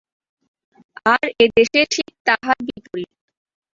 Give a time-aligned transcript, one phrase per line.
[1.05, 3.11] আর এদেশে ঠিক তাহার বিপরীত।